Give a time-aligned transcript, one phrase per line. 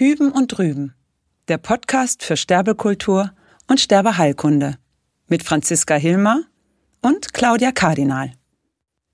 [0.00, 0.94] Hüben und Drüben,
[1.48, 3.32] der Podcast für Sterbekultur
[3.66, 4.78] und Sterbeheilkunde
[5.28, 6.44] mit Franziska Hilmer
[7.02, 8.32] und Claudia Kardinal.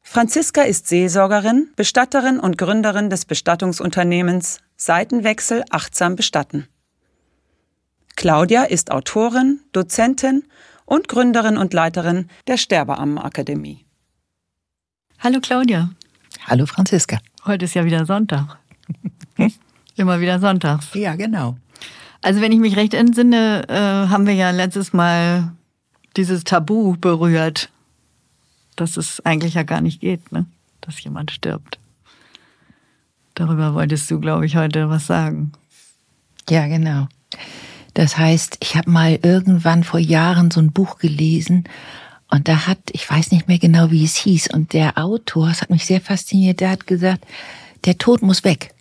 [0.01, 6.69] Franziska ist Seelsorgerin, Bestatterin und Gründerin des Bestattungsunternehmens Seitenwechsel achtsam bestatten.
[8.15, 10.45] Claudia ist Autorin, Dozentin
[10.85, 13.85] und Gründerin und Leiterin der Sterbeammenakademie.
[15.19, 15.91] Hallo Claudia.
[16.45, 17.19] Hallo Franziska.
[17.45, 18.61] Heute ist ja wieder Sonntag.
[19.97, 20.89] Immer wieder sonntags.
[20.95, 21.57] Ja, genau.
[22.23, 25.53] Also wenn ich mich recht entsinne, äh, haben wir ja letztes Mal
[26.17, 27.71] dieses Tabu berührt,
[28.77, 30.47] dass es eigentlich ja gar nicht geht, ne?
[30.81, 31.79] dass jemand stirbt.
[33.35, 35.53] Darüber wolltest du, glaube ich, heute was sagen.
[36.49, 37.09] Ja, genau.
[37.95, 41.65] Das heißt, ich habe mal irgendwann vor Jahren so ein Buch gelesen
[42.31, 45.63] und da hat, ich weiß nicht mehr genau, wie es hieß, und der Autor, das
[45.63, 47.25] hat mich sehr fasziniert, der hat gesagt,
[47.85, 48.75] der Tod muss weg.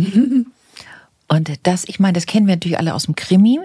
[1.28, 3.60] und das, ich meine, das kennen wir natürlich alle aus dem Krimi.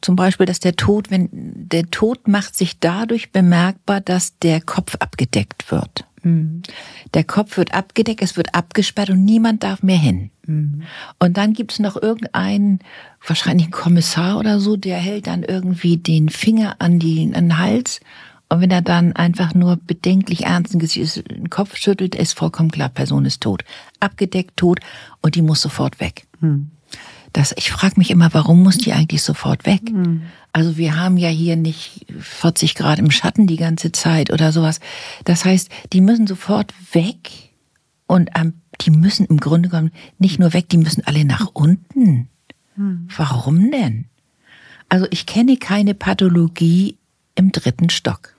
[0.00, 4.94] Zum Beispiel, dass der Tod, wenn der Tod macht sich dadurch bemerkbar, dass der Kopf
[4.96, 6.04] abgedeckt wird.
[6.22, 6.62] Mhm.
[7.14, 10.30] Der Kopf wird abgedeckt, es wird abgesperrt und niemand darf mehr hin.
[10.46, 10.82] Mhm.
[11.18, 12.80] Und dann gibt's noch irgendeinen,
[13.26, 17.58] wahrscheinlich einen Kommissar oder so, der hält dann irgendwie den Finger an, die, an den
[17.58, 18.00] Hals.
[18.48, 22.88] Und wenn er dann einfach nur bedenklich ernsten Gesichts den Kopf schüttelt, ist vollkommen klar,
[22.88, 23.64] Person ist tot.
[24.00, 24.80] Abgedeckt, tot
[25.20, 26.26] und die muss sofort weg.
[26.40, 26.70] Mhm.
[27.34, 29.92] Das, ich frage mich immer, warum muss die eigentlich sofort weg?
[29.92, 30.22] Mhm.
[30.52, 34.80] Also wir haben ja hier nicht 40 Grad im Schatten die ganze Zeit oder sowas.
[35.24, 37.30] Das heißt, die müssen sofort weg
[38.06, 42.28] und ähm, die müssen im Grunde genommen nicht nur weg, die müssen alle nach unten.
[42.76, 43.08] Mhm.
[43.14, 44.06] Warum denn?
[44.88, 46.96] Also ich kenne keine Pathologie
[47.34, 48.34] im dritten Stock.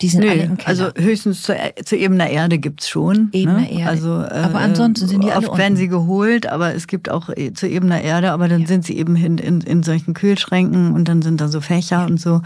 [0.00, 0.68] Die sind nee, alle im Keller.
[0.68, 3.28] Also höchstens zu, zu ebener Erde gibt's schon.
[3.32, 3.72] Ebener ne?
[3.72, 3.90] Erde.
[3.90, 7.28] Also, äh, aber ansonsten sind die alle Oft werden sie geholt, aber es gibt auch
[7.28, 8.66] äh, zu ebener Erde, aber dann ja.
[8.66, 12.06] sind sie eben in, in, in solchen Kühlschränken und dann sind da so Fächer ja.
[12.06, 12.40] und so.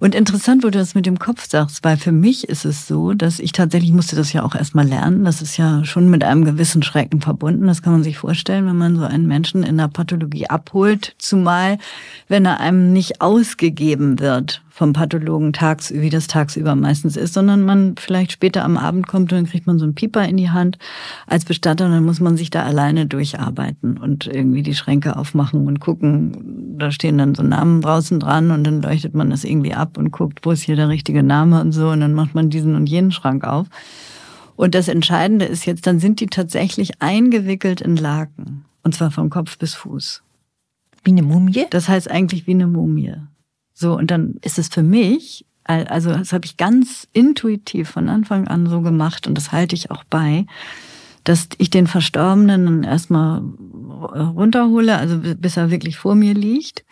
[0.00, 3.14] Und interessant, wo du das mit dem Kopf sagst, weil für mich ist es so,
[3.14, 5.24] dass ich tatsächlich musste das ja auch erstmal lernen.
[5.24, 7.66] Das ist ja schon mit einem gewissen Schrecken verbunden.
[7.66, 11.78] Das kann man sich vorstellen, wenn man so einen Menschen in der Pathologie abholt, zumal
[12.28, 17.62] wenn er einem nicht ausgegeben wird vom Pathologen tags, wie das tagsüber meistens ist, sondern
[17.62, 20.50] man vielleicht später am Abend kommt und dann kriegt man so einen Pieper in die
[20.50, 20.78] Hand
[21.28, 25.68] als Bestatter und dann muss man sich da alleine durcharbeiten und irgendwie die Schränke aufmachen
[25.68, 26.76] und gucken.
[26.76, 30.10] Da stehen dann so Namen draußen dran und dann leuchtet man das irgendwie ab und
[30.10, 32.88] guckt, wo ist hier der richtige Name und so und dann macht man diesen und
[32.88, 33.68] jenen Schrank auf.
[34.56, 38.64] Und das Entscheidende ist jetzt, dann sind die tatsächlich eingewickelt in Laken.
[38.82, 40.24] Und zwar von Kopf bis Fuß.
[41.04, 41.66] Wie eine Mumie?
[41.70, 43.14] Das heißt eigentlich wie eine Mumie.
[43.74, 48.46] So, und dann ist es für mich, also das habe ich ganz intuitiv von Anfang
[48.48, 50.46] an so gemacht und das halte ich auch bei,
[51.24, 56.84] dass ich den Verstorbenen erstmal runterhole, also bis er wirklich vor mir liegt.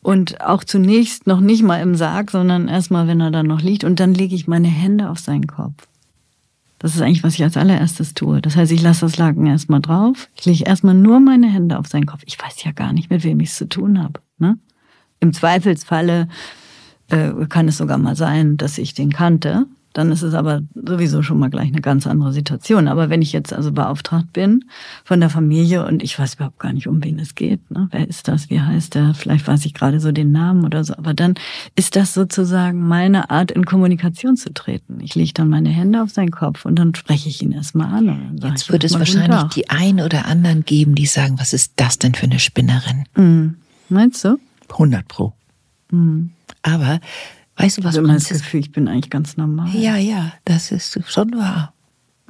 [0.00, 3.82] Und auch zunächst noch nicht mal im Sarg, sondern erstmal, wenn er dann noch liegt.
[3.82, 5.88] Und dann lege ich meine Hände auf seinen Kopf.
[6.78, 8.40] Das ist eigentlich, was ich als allererstes tue.
[8.40, 10.28] Das heißt, ich lasse das Laken erstmal drauf.
[10.36, 12.22] Ich lege erstmal nur meine Hände auf seinen Kopf.
[12.24, 14.20] Ich weiß ja gar nicht, mit wem ich es zu tun habe.
[14.38, 14.58] Ne?
[15.20, 16.28] Im Zweifelsfalle
[17.08, 19.66] äh, kann es sogar mal sein, dass ich den kannte.
[19.96, 22.86] Dann ist es aber sowieso schon mal gleich eine ganz andere Situation.
[22.86, 24.66] Aber wenn ich jetzt also beauftragt bin
[25.04, 27.88] von der Familie und ich weiß überhaupt gar nicht, um wen es geht, ne?
[27.92, 30.94] wer ist das, wie heißt der, vielleicht weiß ich gerade so den Namen oder so,
[30.98, 31.32] aber dann
[31.76, 35.00] ist das sozusagen meine Art, in Kommunikation zu treten.
[35.00, 38.10] Ich lege dann meine Hände auf seinen Kopf und dann spreche ich ihn erstmal an.
[38.10, 41.72] Und dann jetzt wird es wahrscheinlich die ein oder anderen geben, die sagen, was ist
[41.76, 43.04] das denn für eine Spinnerin?
[43.16, 43.54] Mhm.
[43.88, 44.36] Meinst du?
[44.72, 45.32] 100 Pro.
[45.90, 46.30] Mhm.
[46.62, 47.00] Aber
[47.56, 47.94] weißt du was?
[47.94, 49.74] Ich habe das Gefühl, ich bin eigentlich ganz normal.
[49.74, 51.72] Ja, ja, das ist schon wahr.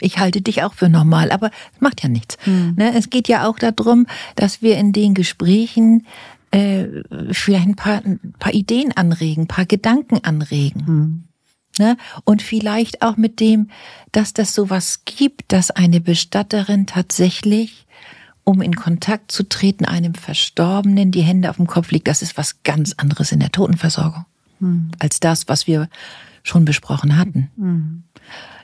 [0.00, 2.36] Ich halte dich auch für normal, aber es macht ja nichts.
[2.46, 2.74] Mhm.
[2.76, 6.06] Ne, es geht ja auch darum, dass wir in den Gesprächen
[6.50, 6.86] äh,
[7.32, 10.84] vielleicht ein paar, ein paar Ideen anregen, ein paar Gedanken anregen.
[10.86, 11.24] Mhm.
[11.78, 11.96] Ne?
[12.24, 13.68] Und vielleicht auch mit dem,
[14.12, 17.85] dass das sowas gibt, dass eine Bestatterin tatsächlich
[18.46, 22.38] um in Kontakt zu treten, einem Verstorbenen die Hände auf dem Kopf liegt, das ist
[22.38, 24.24] was ganz anderes in der Totenversorgung
[24.60, 24.92] hm.
[25.00, 25.88] als das, was wir
[26.44, 27.50] schon besprochen hatten.
[27.56, 28.04] Hm.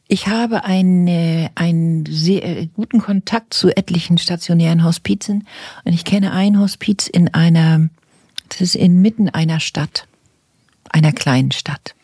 [0.07, 5.49] Ich habe eine, einen sehr äh, guten Kontakt zu etlichen stationären Hospizen
[5.85, 7.89] und ich kenne ein Hospiz in einer,
[8.51, 10.07] das ist inmitten einer Stadt,
[10.91, 11.97] einer kleinen Stadt.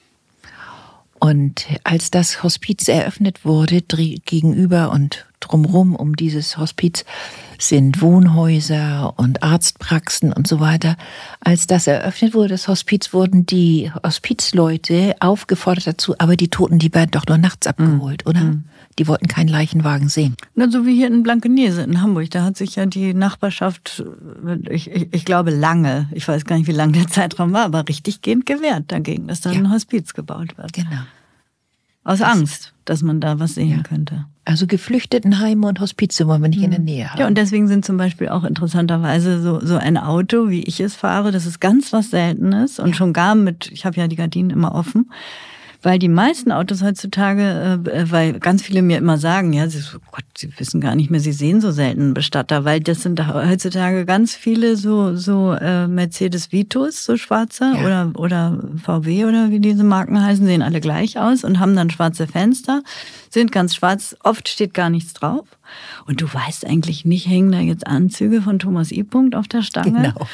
[1.21, 7.05] Und als das Hospiz eröffnet wurde, gegenüber und drumrum um dieses Hospiz
[7.59, 10.97] sind Wohnhäuser und Arztpraxen und so weiter.
[11.41, 16.95] Als das eröffnet wurde, das Hospiz, wurden die Hospizleute aufgefordert dazu, aber die Toten, die
[16.95, 18.31] werden doch nur nachts abgeholt, mhm.
[18.31, 18.41] oder?
[18.41, 18.65] Mhm.
[18.99, 20.37] Die wollten keinen Leichenwagen sehen.
[20.57, 22.31] Na, so wie hier in Blankenese in Hamburg.
[22.31, 24.05] Da hat sich ja die Nachbarschaft,
[24.69, 27.87] ich, ich, ich glaube lange, ich weiß gar nicht, wie lang der Zeitraum war, aber
[27.89, 29.59] richtig gehend gewehrt dagegen, dass da ja.
[29.61, 30.73] ein Hospiz gebaut wird.
[30.73, 31.03] Genau.
[32.03, 33.83] Aus das Angst, dass man da was sehen ja.
[33.83, 34.25] könnte.
[34.45, 36.81] Also Geflüchtetenheime und Hospize wollen wir nicht in der.
[36.81, 37.21] Nähe haben.
[37.21, 40.95] Ja, und deswegen sind zum Beispiel auch interessanterweise so, so ein Auto, wie ich es
[40.95, 42.95] fahre, das ist ganz was Seltenes und ja.
[42.95, 45.11] schon gar mit, ich habe ja die Gardinen immer offen,
[45.83, 50.01] weil die meisten Autos heutzutage, äh, weil ganz viele mir immer sagen, ja, sie, oh
[50.11, 54.05] Gott, sie wissen gar nicht mehr, sie sehen so selten Bestatter, weil das sind heutzutage
[54.05, 57.85] ganz viele so so äh, Mercedes Vitos, so schwarze ja.
[57.85, 61.91] oder oder VW oder wie diese Marken heißen, sehen alle gleich aus und haben dann
[61.91, 62.83] schwarze Fenster,
[63.31, 65.47] sind ganz schwarz, oft steht gar nichts drauf.
[66.07, 69.03] Und du weißt eigentlich nicht, hängen da jetzt Anzüge von Thomas I.
[69.03, 70.15] Punkt auf der Stange?
[70.15, 70.27] Genau.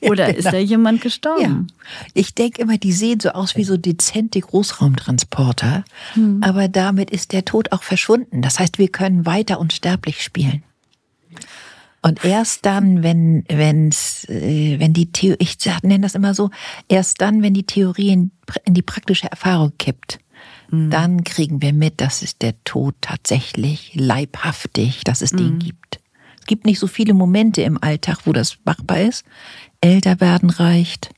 [0.00, 0.38] Oder genau.
[0.38, 1.66] ist da jemand gestorben?
[1.68, 2.06] Ja.
[2.14, 5.84] Ich denke immer, die sehen so aus wie so dezente Großraumtransporter.
[6.14, 6.42] Hm.
[6.42, 8.40] Aber damit ist der Tod auch verschwunden.
[8.40, 10.62] Das heißt, wir können weiter unsterblich spielen.
[12.00, 16.50] Und erst dann, wenn, wenn's, äh, wenn die Theorie, ich nenne das immer so,
[16.88, 18.30] erst dann, wenn die Theorie in,
[18.64, 20.20] in die praktische Erfahrung kippt,
[20.70, 20.90] Mhm.
[20.90, 25.58] dann kriegen wir mit, dass es der Tod tatsächlich leibhaftig, dass es den mhm.
[25.58, 26.00] gibt.
[26.40, 29.24] Es gibt nicht so viele Momente im Alltag, wo das machbar ist.
[29.80, 31.10] Älter werden reicht,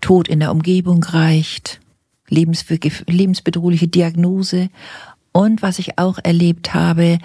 [0.00, 1.80] Tod in der Umgebung reicht,
[2.28, 4.68] lebensbedrohliche Diagnose.
[5.36, 7.18] Und was ich auch erlebt habe,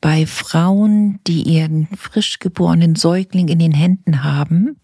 [0.00, 4.80] bei Frauen, die ihren frisch geborenen Säugling in den Händen haben,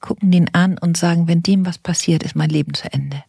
[0.00, 3.22] gucken den an und sagen, wenn dem was passiert, ist mein Leben zu Ende.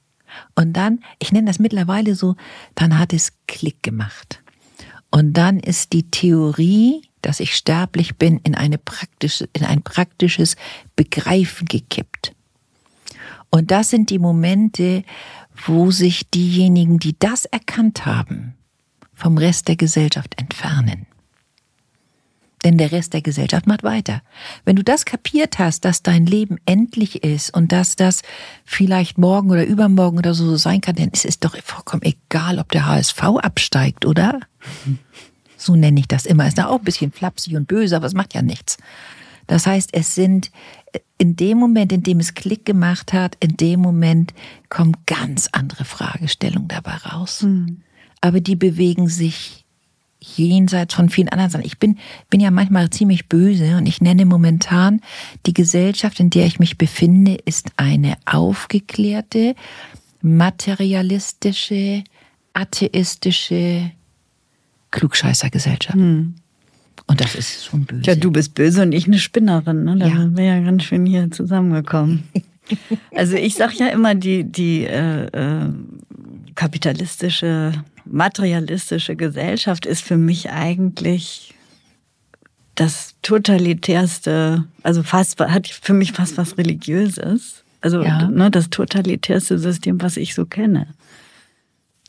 [0.55, 2.35] Und dann, ich nenne das mittlerweile so,
[2.73, 4.41] dann hat es Klick gemacht.
[5.11, 10.55] Und dann ist die Theorie, dass ich sterblich bin, in, eine praktische, in ein praktisches
[10.95, 12.33] Begreifen gekippt.
[13.51, 15.03] Und das sind die Momente,
[15.67, 18.55] wo sich diejenigen, die das erkannt haben,
[19.19, 21.05] vom Rest der Gesellschaft entfernen.
[22.63, 24.21] Denn der Rest der Gesellschaft macht weiter.
[24.65, 28.21] Wenn du das kapiert hast, dass dein Leben endlich ist und dass das
[28.65, 32.71] vielleicht morgen oder übermorgen oder so sein kann, dann ist es doch vollkommen egal, ob
[32.71, 34.39] der HSV absteigt, oder?
[35.61, 36.47] So nenne ich das immer.
[36.47, 38.77] Ist da auch ein bisschen flapsig und böse, aber es macht ja nichts.
[39.45, 40.51] Das heißt, es sind
[41.17, 44.33] in dem Moment, in dem es Klick gemacht hat, in dem Moment
[44.69, 47.41] kommen ganz andere Fragestellungen dabei raus.
[47.41, 47.81] Mhm.
[48.21, 49.65] Aber die bewegen sich
[50.19, 51.65] jenseits von vielen anderen Sachen.
[51.65, 51.97] Ich bin,
[52.29, 55.01] bin ja manchmal ziemlich böse und ich nenne momentan
[55.45, 59.55] die Gesellschaft, in der ich mich befinde, ist eine aufgeklärte,
[60.21, 62.03] materialistische,
[62.53, 63.91] atheistische
[64.91, 65.95] Klugscheißergesellschaft.
[65.95, 66.35] Hm.
[67.07, 68.03] Und das ist schon böse.
[68.03, 69.83] Ja, du bist böse und ich eine Spinnerin.
[69.85, 69.97] Ne?
[69.97, 70.17] Da ja.
[70.17, 72.23] sind wir ja ganz schön hier zusammengekommen.
[73.15, 75.69] also ich sag ja immer, die, die äh, äh,
[76.55, 77.71] kapitalistische
[78.11, 81.53] materialistische Gesellschaft ist für mich eigentlich
[82.75, 87.63] das totalitärste, also fast hat für mich fast was religiöses.
[87.81, 88.27] Also ja.
[88.27, 90.87] ne, das totalitärste System, was ich so kenne.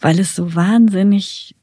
[0.00, 1.54] Weil es so wahnsinnig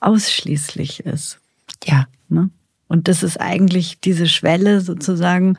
[0.00, 1.38] ausschließlich ist.
[1.84, 2.06] Ja.
[2.28, 2.50] Ne?
[2.86, 5.58] Und das ist eigentlich diese Schwelle sozusagen,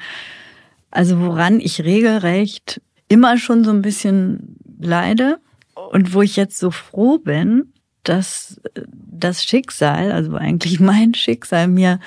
[0.91, 5.39] also woran ich regelrecht immer schon so ein bisschen leide,
[5.87, 7.73] und wo ich jetzt so froh bin,
[8.03, 11.99] dass das Schicksal, also eigentlich mein Schicksal, mir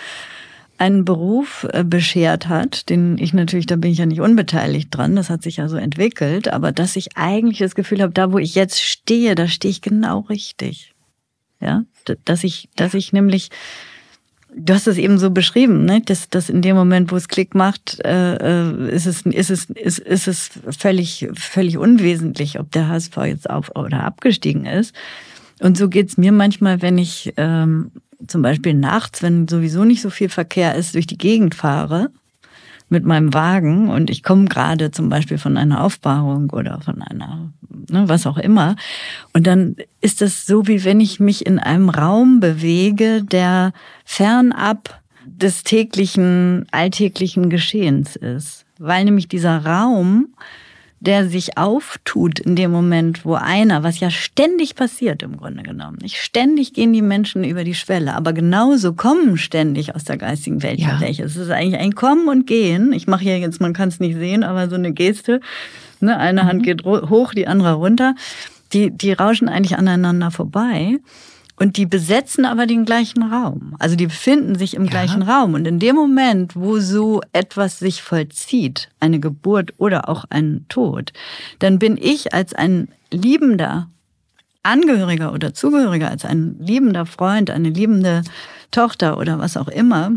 [0.78, 5.14] einen Beruf äh, beschert hat, den ich natürlich, da bin ich ja nicht unbeteiligt dran,
[5.14, 8.38] das hat sich ja so entwickelt, aber dass ich eigentlich das Gefühl habe, da wo
[8.38, 10.92] ich jetzt stehe, da stehe ich genau richtig.
[11.60, 11.84] Ja,
[12.24, 13.50] dass ich, dass ich nämlich
[14.54, 16.02] Du hast es eben so beschrieben, ne?
[16.02, 19.68] dass, dass in dem Moment, wo es Klick macht, äh, äh, ist, es, ist, es,
[19.68, 24.94] ist, ist es völlig, völlig unwesentlich, ob der HSV jetzt auf oder abgestiegen ist.
[25.60, 27.92] Und so geht's mir manchmal, wenn ich ähm,
[28.26, 32.10] zum Beispiel nachts, wenn sowieso nicht so viel Verkehr ist, durch die Gegend fahre
[32.92, 37.50] mit meinem Wagen und ich komme gerade zum Beispiel von einer Aufbahrung oder von einer,
[37.90, 38.76] ne, was auch immer.
[39.32, 43.72] Und dann ist das so, wie wenn ich mich in einem Raum bewege, der
[44.04, 48.66] fernab des täglichen, alltäglichen Geschehens ist.
[48.78, 50.28] Weil nämlich dieser Raum
[51.04, 55.98] der sich auftut in dem Moment, wo einer, was ja ständig passiert im Grunde genommen,
[56.00, 60.62] nicht ständig gehen die Menschen über die Schwelle, aber genauso kommen ständig aus der geistigen
[60.62, 61.00] Welt ja.
[61.00, 61.24] welche.
[61.24, 62.92] Es ist eigentlich ein Kommen und Gehen.
[62.92, 65.40] Ich mache hier jetzt, man kann es nicht sehen, aber so eine Geste.
[65.98, 66.16] Ne?
[66.16, 66.46] Eine mhm.
[66.46, 68.14] Hand geht hoch, die andere runter.
[68.72, 70.98] Die, die rauschen eigentlich aneinander vorbei.
[71.62, 73.76] Und die besetzen aber den gleichen Raum.
[73.78, 74.90] Also die befinden sich im ja.
[74.90, 75.54] gleichen Raum.
[75.54, 81.12] Und in dem Moment, wo so etwas sich vollzieht, eine Geburt oder auch ein Tod,
[81.60, 83.88] dann bin ich als ein Liebender
[84.64, 88.24] Angehöriger oder Zugehöriger, als ein liebender Freund, eine liebende
[88.72, 90.10] Tochter oder was auch immer,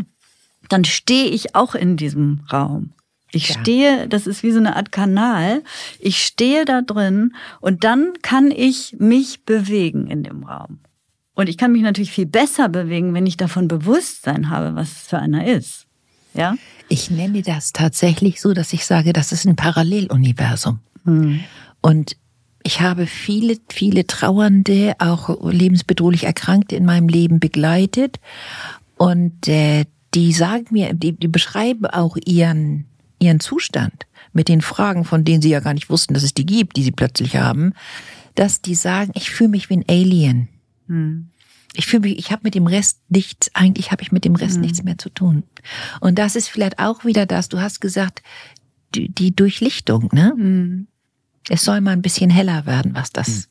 [0.68, 2.90] dann stehe ich auch in diesem Raum.
[3.30, 3.60] Ich ja.
[3.60, 5.62] stehe, das ist wie so eine Art Kanal.
[6.00, 10.80] Ich stehe da drin und dann kann ich mich bewegen in dem Raum.
[11.36, 15.02] Und ich kann mich natürlich viel besser bewegen, wenn ich davon Bewusstsein habe, was es
[15.02, 15.86] für einer ist.
[16.34, 16.56] Ja?
[16.88, 20.80] Ich nenne das tatsächlich so, dass ich sage, das ist ein Paralleluniversum.
[21.04, 21.40] Hm.
[21.80, 22.16] Und
[22.64, 28.18] ich habe viele, viele Trauernde, auch lebensbedrohlich Erkrankte in meinem Leben begleitet.
[28.96, 32.86] Und äh, die sagen mir, die, die beschreiben auch ihren
[33.18, 36.46] ihren Zustand mit den Fragen, von denen sie ja gar nicht wussten, dass es die
[36.46, 37.72] gibt, die sie plötzlich haben,
[38.34, 40.48] dass die sagen, ich fühle mich wie ein Alien.
[40.88, 41.30] Hm.
[41.74, 44.54] Ich fühle mich, ich habe mit dem Rest nichts, eigentlich habe ich mit dem Rest
[44.54, 44.62] hm.
[44.62, 45.44] nichts mehr zu tun.
[46.00, 48.22] Und das ist vielleicht auch wieder das, du hast gesagt,
[48.94, 50.32] die, die Durchlichtung, ne?
[50.36, 50.86] Hm.
[51.48, 53.44] Es soll mal ein bisschen heller werden, was das, hm.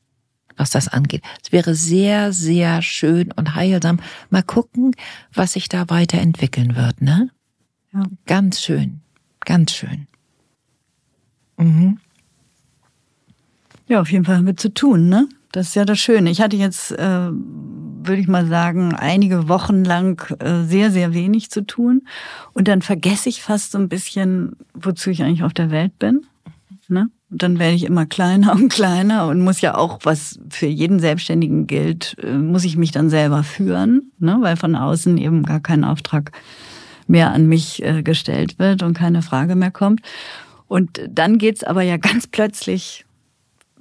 [0.57, 1.23] was das angeht.
[1.43, 3.99] Es wäre sehr, sehr schön und heilsam.
[4.29, 4.95] Mal gucken,
[5.33, 7.29] was sich da weiterentwickeln wird, ne?
[7.93, 8.03] Ja.
[8.25, 9.01] Ganz schön.
[9.41, 10.07] Ganz schön.
[11.57, 11.99] Mhm.
[13.87, 15.29] Ja, auf jeden Fall haben wir zu tun, ne?
[15.55, 16.31] Das ist ja das Schöne.
[16.31, 21.49] Ich hatte jetzt, äh, würde ich mal sagen, einige Wochen lang äh, sehr, sehr wenig
[21.49, 22.05] zu tun.
[22.51, 26.25] Und dann vergesse ich fast so ein bisschen, wozu ich eigentlich auf der Welt bin.
[26.89, 27.07] Ne?
[27.31, 30.99] Und dann werde ich immer kleiner und kleiner und muss ja auch, was für jeden
[30.99, 34.35] Selbstständigen gilt, äh, muss ich mich dann selber führen, ne?
[34.41, 36.33] weil von außen eben gar kein Auftrag
[37.07, 40.01] mehr an mich äh, gestellt wird und keine Frage mehr kommt.
[40.67, 43.05] Und dann geht's aber ja ganz plötzlich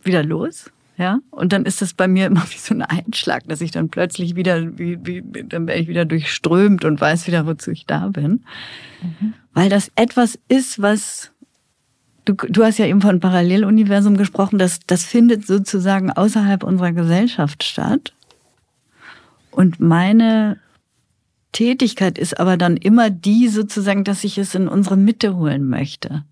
[0.04, 0.71] wieder los.
[0.96, 3.88] Ja, und dann ist das bei mir immer wie so ein Einschlag, dass ich dann
[3.88, 8.08] plötzlich wieder, wie, wie, dann werde ich wieder durchströmt und weiß wieder, wozu ich da
[8.08, 8.44] bin.
[9.02, 9.34] Mhm.
[9.52, 11.32] Weil das etwas ist, was,
[12.24, 17.64] du, du hast ja eben von Paralleluniversum gesprochen, das, das findet sozusagen außerhalb unserer Gesellschaft
[17.64, 18.12] statt.
[19.50, 20.58] Und meine
[21.52, 26.24] Tätigkeit ist aber dann immer die sozusagen, dass ich es in unsere Mitte holen möchte.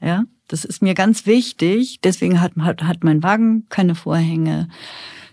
[0.00, 2.00] Ja, das ist mir ganz wichtig.
[2.02, 4.68] Deswegen hat, hat, hat mein Wagen keine Vorhänge.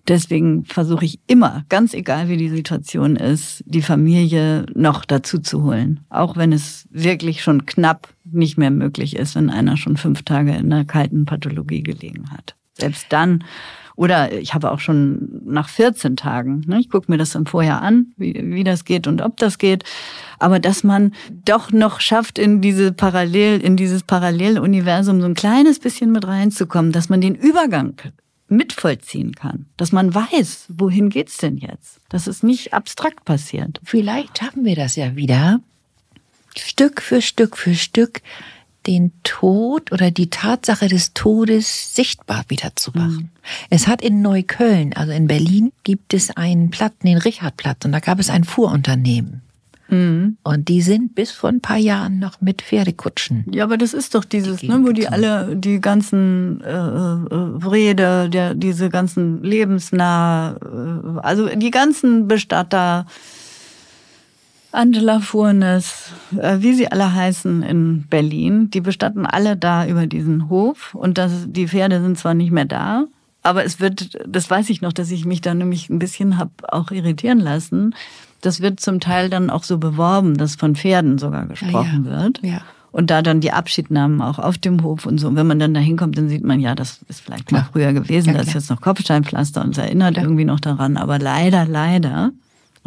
[0.07, 5.63] Deswegen versuche ich immer, ganz egal wie die Situation ist, die Familie noch dazu zu
[5.63, 6.01] holen.
[6.09, 10.51] Auch wenn es wirklich schon knapp nicht mehr möglich ist, wenn einer schon fünf Tage
[10.51, 12.55] in einer kalten Pathologie gelegen hat.
[12.73, 13.43] Selbst dann
[13.97, 17.81] oder ich habe auch schon nach 14 Tagen, ne, ich gucke mir das dann vorher
[17.81, 19.83] an, wie, wie das geht und ob das geht.
[20.37, 21.13] Aber dass man
[21.45, 26.91] doch noch schafft, in diese Parallel, in dieses Paralleluniversum so ein kleines bisschen mit reinzukommen,
[26.91, 27.95] dass man den Übergang
[28.49, 33.81] mitvollziehen kann, dass man weiß, wohin geht's denn jetzt, dass es nicht abstrakt passiert.
[33.83, 35.59] Vielleicht schaffen wir das ja wieder,
[36.55, 38.21] Stück für Stück für Stück
[38.87, 43.17] den Tod oder die Tatsache des Todes sichtbar wieder zu machen.
[43.17, 43.29] Mhm.
[43.69, 47.99] Es hat in Neukölln, also in Berlin, gibt es einen Platz, den Richardplatz, und da
[47.99, 49.41] gab es ein Fuhrunternehmen.
[49.89, 50.37] Mhm.
[50.43, 53.45] Und die sind bis vor ein paar Jahren noch mit Pferdekutschen.
[53.51, 58.29] Ja, aber das ist doch dieses, ne, wo die alle die ganzen äh, äh, Rede,
[58.29, 63.05] der, diese ganzen lebensnah, äh, also die ganzen Bestatter,
[64.71, 70.49] Angela Furnes, äh, wie sie alle heißen in Berlin, die bestatten alle da über diesen
[70.49, 73.05] Hof und das, die Pferde sind zwar nicht mehr da,
[73.47, 76.49] aber es wird, das weiß ich noch, dass ich mich da nämlich ein bisschen hab
[76.67, 77.95] auch irritieren lassen.
[78.41, 82.23] Das wird zum Teil dann auch so beworben, dass von Pferden sogar gesprochen ja, ja.
[82.23, 82.39] wird.
[82.43, 82.61] Ja.
[82.91, 85.29] Und da dann die Abschiednahmen auch auf dem Hof und so.
[85.29, 87.93] Und wenn man dann da hinkommt, dann sieht man, ja, das ist vielleicht mal früher
[87.93, 90.97] gewesen, ja, da ist jetzt noch Kopfsteinpflaster und es erinnert irgendwie noch daran.
[90.97, 92.31] Aber leider, leider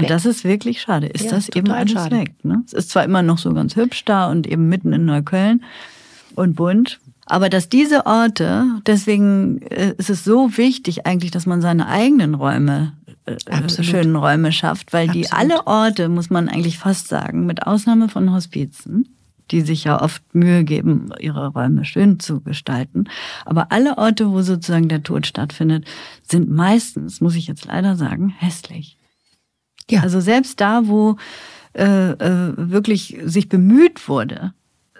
[0.01, 1.07] und das ist wirklich schade.
[1.07, 2.17] Ist ja, das eben alles schade.
[2.17, 2.35] weg?
[2.45, 2.63] Ne?
[2.67, 5.65] Es ist zwar immer noch so ganz hübsch da und eben mitten in Neukölln
[6.35, 11.61] und bunt, aber dass diese Orte, deswegen äh, ist es so wichtig eigentlich, dass man
[11.61, 15.29] seine eigenen Räume äh, äh schönen Räume schafft, weil Absolut.
[15.29, 19.09] die alle Orte, muss man eigentlich fast sagen, mit Ausnahme von Hospizen,
[19.53, 23.05] die sich ja oft Mühe geben, ihre Räume schön zu gestalten.
[23.45, 25.85] Aber alle Orte, wo sozusagen der Tod stattfindet,
[26.23, 28.97] sind meistens, muss ich jetzt leider sagen, hässlich.
[29.91, 30.03] Ja.
[30.03, 31.17] Also selbst da, wo
[31.73, 34.53] äh, äh, wirklich sich bemüht wurde,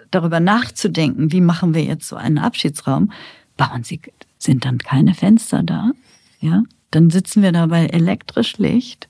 [0.09, 3.11] darüber nachzudenken, wie machen wir jetzt so einen Abschiedsraum,
[3.57, 4.01] bauen sie,
[4.37, 5.91] sind dann keine Fenster da,
[6.39, 9.07] ja, dann sitzen wir da bei elektrisch Licht,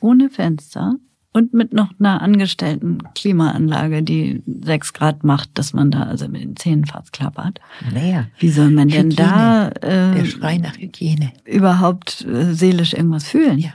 [0.00, 0.96] ohne Fenster
[1.32, 6.42] und mit noch einer angestellten Klimaanlage, die sechs Grad macht, dass man da also mit
[6.42, 7.60] den Zähnen fast klappert.
[7.92, 8.26] Naja.
[8.38, 13.58] Wie soll man denn da äh, der Schrei nach Hygiene überhaupt äh, seelisch irgendwas fühlen?
[13.58, 13.74] Ja.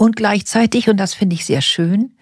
[0.00, 2.12] Und gleichzeitig, und das finde ich sehr schön,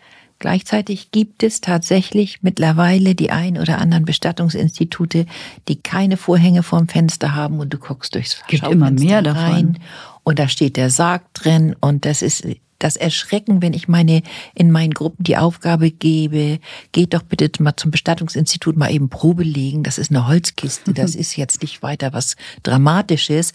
[0.41, 5.27] Gleichzeitig gibt es tatsächlich mittlerweile die ein oder anderen Bestattungsinstitute,
[5.67, 9.43] die keine Vorhänge vorm Fenster haben und du guckst durchs gibt immer mehr davon.
[9.43, 9.79] rein
[10.23, 12.47] und da steht der Sarg drin und das ist
[12.79, 14.23] das Erschrecken, wenn ich meine
[14.55, 16.61] in meinen Gruppen die Aufgabe gebe,
[16.93, 19.83] geht doch bitte mal zum Bestattungsinstitut mal eben Probe legen.
[19.83, 23.53] Das ist eine Holzkiste, das ist jetzt nicht weiter was Dramatisches.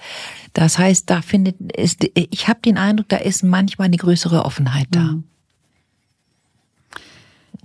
[0.53, 4.87] Das heißt, da findet ist, ich habe den Eindruck, da ist manchmal eine größere Offenheit
[4.91, 4.99] da.
[4.99, 5.23] Mhm.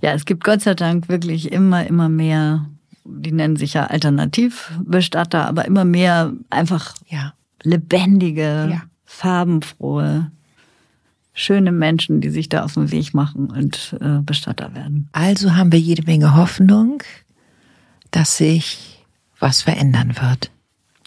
[0.01, 2.65] Ja, es gibt Gott sei Dank wirklich immer, immer mehr,
[3.03, 7.33] die nennen sich ja Alternativbestatter, aber immer mehr einfach ja.
[7.63, 8.81] lebendige, ja.
[9.03, 10.31] farbenfrohe,
[11.39, 15.09] schöne Menschen, die sich da auf den Weg machen und äh, Bestatter werden.
[15.11, 17.03] Also haben wir jede Menge Hoffnung,
[18.11, 19.05] dass sich
[19.39, 20.51] was verändern wird.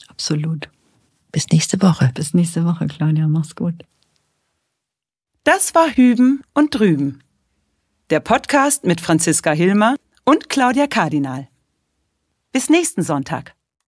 [0.08, 0.68] Absolut.
[1.30, 2.10] Bis nächste Woche.
[2.14, 3.26] Bis nächste Woche, Claudia.
[3.28, 3.74] Mach's gut.
[5.44, 7.22] Das war Hüben und Drüben
[8.12, 9.96] der Podcast mit Franziska Hilmer
[10.26, 11.48] und Claudia Kardinal.
[12.52, 13.54] Bis nächsten Sonntag.